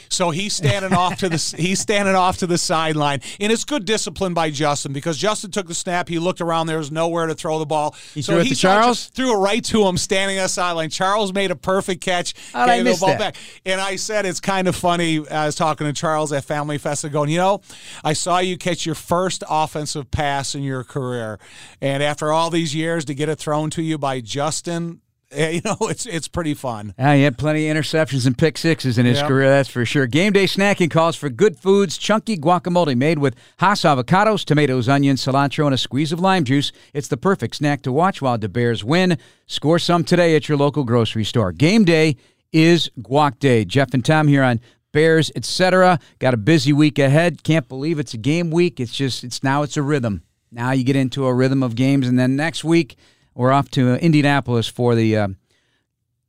[0.09, 3.85] So he's standing off to the he's standing off to the sideline, and it's good
[3.85, 6.09] discipline by Justin because Justin took the snap.
[6.09, 6.67] He looked around.
[6.67, 7.95] There was nowhere to throw the ball.
[8.13, 9.07] He so threw it to Charles.
[9.07, 10.89] Threw it right to him, standing on the sideline.
[10.89, 13.19] Charles made a perfect catch, How gave the ball that?
[13.19, 13.35] back.
[13.65, 15.19] And I said it's kind of funny.
[15.19, 17.61] Uh, I was talking to Charles at Family Fest, and going, you know,
[18.03, 21.39] I saw you catch your first offensive pass in your career,
[21.81, 25.61] and after all these years, to get it thrown to you by Justin, Eh, you
[25.65, 26.93] know, it's it's pretty fun.
[26.97, 29.27] Yeah, he had plenty of interceptions and pick sixes in his yep.
[29.27, 30.07] career, that's for sure.
[30.07, 35.23] Game day snacking calls for good foods, chunky guacamole made with Hass avocados, tomatoes, onions,
[35.23, 36.71] cilantro, and a squeeze of lime juice.
[36.93, 39.17] It's the perfect snack to watch while the Bears win.
[39.45, 41.51] Score some today at your local grocery store.
[41.51, 42.15] Game day
[42.53, 43.65] is Guac Day.
[43.65, 44.61] Jeff and Tom here on
[44.93, 45.99] Bears, etc.
[46.19, 47.43] Got a busy week ahead.
[47.43, 48.79] Can't believe it's a game week.
[48.79, 50.23] It's just it's now it's a rhythm.
[50.49, 52.95] Now you get into a rhythm of games, and then next week
[53.37, 55.27] we're off to Indianapolis for the uh,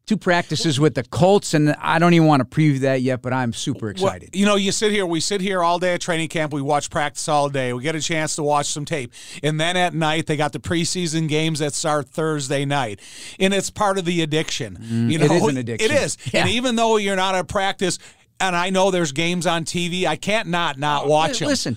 [0.07, 3.33] two practices with the Colts, and I don't even want to preview that yet, but
[3.33, 4.31] I'm super Well, excited.
[4.35, 6.89] you know, you sit here, we sit here all day at training camp, we watch
[6.89, 9.13] practice all day, we get a chance to watch some tape.
[9.43, 13.01] And then at night, they got the preseason games that start Thursday night.
[13.39, 14.79] And it's part of the addiction.
[15.11, 15.91] you know, Mm, it is an addiction.
[15.91, 16.17] It is.
[16.33, 16.41] Yeah.
[16.43, 17.99] And even though you're not at practice,
[18.41, 21.49] and I know there's games on TV, I can't not not watch them.
[21.49, 21.77] Listen,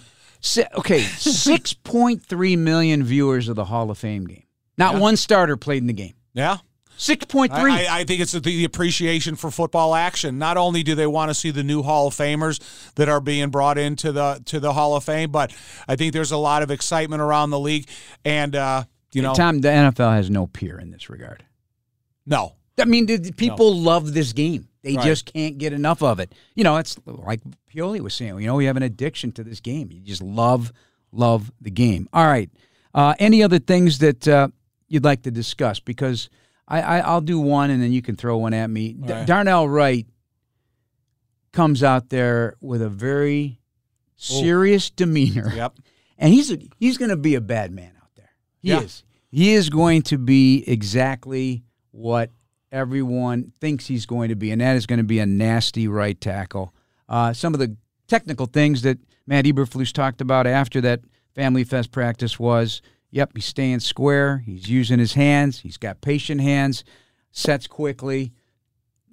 [0.78, 4.41] okay, 6.3 million viewers of the Hall of Fame game.
[4.78, 6.14] Not one starter played in the game.
[6.34, 6.58] Yeah.
[6.98, 7.50] 6.3.
[7.52, 10.38] I, I, I think it's the, appreciation for football action.
[10.38, 12.60] Not only do they want to see the new Hall of Famers
[12.94, 15.52] that are being brought into the to the Hall of Fame, but
[15.88, 17.90] I think there's a lot of excitement around the league.
[18.24, 21.44] And uh, you know, Tom, the NFL has no peer in this regard.
[22.28, 24.68] no, I mean, people love this game.
[24.84, 25.06] They Right.
[25.06, 26.34] just can't get enough of it.
[26.56, 27.40] You know, it's like
[27.74, 28.40] Pioli was saying.
[28.40, 29.90] You know, we have an addiction to this game.
[29.92, 30.72] You just love,
[31.12, 32.08] love the game.
[32.14, 32.50] All right.
[32.94, 34.48] Uh, any other things that uh,
[34.92, 35.80] you'd like to discuss?
[35.80, 36.30] Because
[36.68, 38.96] I, I, I'll do one, and then you can throw one at me.
[39.00, 39.26] Right.
[39.26, 40.06] Darnell Wright
[41.52, 43.60] comes out there with a very
[44.16, 45.78] serious demeanor yep,
[46.18, 48.30] and he's a, he's going to be a bad man out there.
[48.62, 48.82] He Yeah.
[48.82, 49.04] is.
[49.30, 52.32] He is going to be exactly what
[52.72, 56.20] everyone thinks he's going to be, and that is going to be a nasty right
[56.20, 56.74] tackle.
[57.08, 57.76] Uh, some of the
[58.08, 61.00] technical things that Matt Eberflus talked about after that
[61.34, 62.82] Family Fest practice was,
[63.12, 64.43] yep, he's staying square.
[64.45, 65.59] He's using his hands.
[65.59, 66.84] He's got patient hands.
[67.32, 68.34] Sets quickly.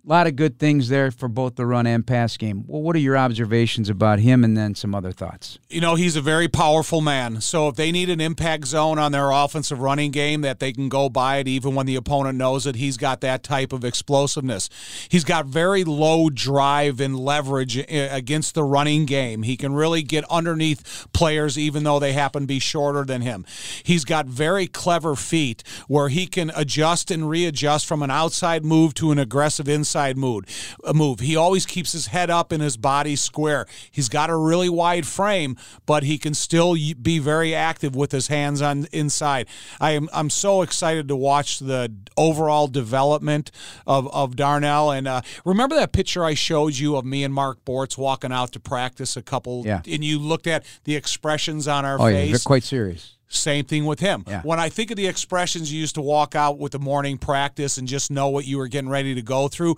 [0.08, 2.64] A lot of good things there for both the run and pass game.
[2.66, 5.58] Well, what are your observations about him, and then some other thoughts?
[5.68, 7.42] you know he's a very powerful man.
[7.42, 10.88] So if they need an impact zone on their offensive running game, that they can
[10.88, 12.76] go by it, even when the opponent knows it.
[12.76, 14.70] He's got that type of explosiveness.
[15.10, 19.42] He's got very low drive and leverage uh, against the running game.
[19.42, 23.44] He can really get underneath players, even though they happen to be shorter than him.
[23.82, 28.94] He's got very clever feet where he can adjust and readjust from an outside move
[28.94, 30.46] to an aggressive inside mood,
[30.84, 31.20] a move.
[31.20, 33.66] He always keeps his head up and his body square.
[33.90, 38.28] He's got a really wide frame, but he can still be very active with his
[38.28, 39.48] hands on inside.
[39.80, 43.50] I am I'm so excited to watch the overall development
[43.86, 44.90] of, of Darnell.
[44.90, 48.52] And uh, remember that picture I showed you of me and Mark Bortz walking out
[48.52, 49.82] to practice a couple, Yeah.
[49.86, 53.16] and you looked at the expressions on our Oh, yeah, they're quite serious.
[53.30, 54.24] Same thing with him.
[54.26, 54.40] Yeah.
[54.42, 57.76] When I think of the expressions you used to walk out with the morning practice
[57.76, 59.76] and just know what you were getting ready to go through,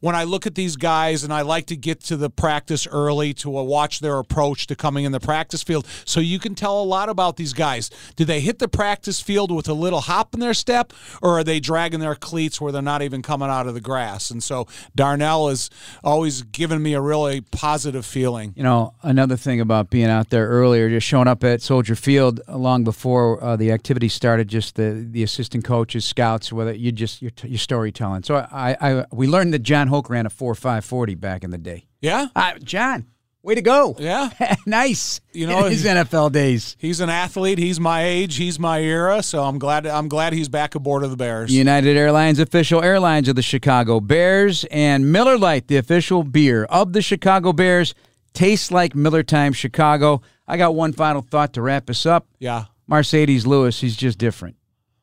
[0.00, 3.34] when I look at these guys and I like to get to the practice early
[3.34, 6.80] to uh, watch their approach to coming in the practice field, so you can tell
[6.80, 7.90] a lot about these guys.
[8.14, 11.44] Do they hit the practice field with a little hop in their step, or are
[11.44, 14.30] they dragging their cleats where they're not even coming out of the grass?
[14.30, 15.70] And so Darnell has
[16.04, 18.54] always given me a really positive feeling.
[18.56, 22.40] You know, another thing about being out there earlier, just showing up at Soldier Field
[22.48, 27.22] long before uh, the activity started, just the the assistant coaches, scouts, whether you just
[27.22, 28.22] your, your storytelling.
[28.22, 31.50] So I, I we learned that Jon Hoke ran a four five forty back in
[31.50, 31.86] the day.
[32.00, 32.28] Yeah?
[32.34, 33.06] Uh, John,
[33.42, 33.94] way to go!
[33.98, 34.30] Yeah.
[34.66, 35.20] nice.
[35.32, 36.76] You know, his NFL days.
[36.78, 37.58] He's an athlete.
[37.58, 38.36] He's my age.
[38.36, 39.22] He's my era.
[39.22, 39.86] So I'm glad.
[39.86, 41.52] I'm glad he's back aboard of the Bears.
[41.52, 46.92] United Airlines official airlines of the Chicago Bears and Miller Lite, the official beer of
[46.92, 47.94] the Chicago Bears,
[48.32, 50.22] tastes like Miller Time Chicago.
[50.46, 52.26] I got one final thought to wrap us up.
[52.38, 52.64] Yeah.
[52.90, 54.56] Marcedes Lewis, he's just different.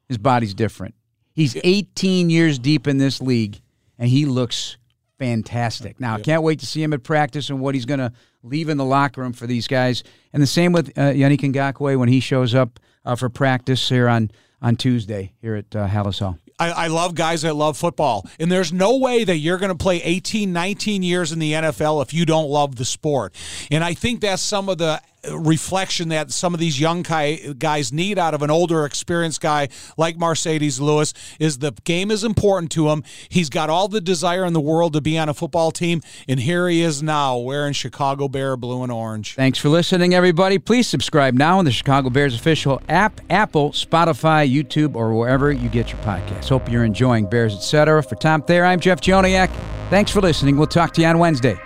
[0.07, 0.95] His body's different.
[1.33, 3.61] He's 18 years deep in this league,
[3.97, 4.77] and he looks
[5.17, 5.99] fantastic.
[5.99, 8.11] Now, I can't wait to see him at practice and what he's going to
[8.41, 10.03] leave in the locker room for these guys.
[10.33, 14.07] And the same with uh, Yannick Ngakoue when he shows up uh, for practice here
[14.07, 16.37] on, on Tuesday here at uh, Halas Hall.
[16.59, 18.27] I, I love guys that love football.
[18.39, 22.01] And there's no way that you're going to play 18, 19 years in the NFL
[22.01, 23.33] if you don't love the sport.
[23.71, 28.17] And I think that's some of the reflection that some of these young guys need
[28.17, 29.67] out of an older, experienced guy
[29.97, 33.03] like Marcedes Lewis is the game is important to him.
[33.29, 36.01] He's got all the desire in the world to be on a football team.
[36.27, 39.35] And here he is now wearing Chicago Bear blue and orange.
[39.35, 40.57] Thanks for listening, everybody.
[40.57, 45.69] Please subscribe now on the Chicago Bears official app, Apple, Spotify, YouTube, or wherever you
[45.69, 46.49] get your podcasts.
[46.49, 48.01] Hope you're enjoying Bears, etc.
[48.03, 49.49] For Tom Thayer, I'm Jeff Joniak.
[49.89, 50.57] Thanks for listening.
[50.57, 51.57] We'll talk to you on Wednesday.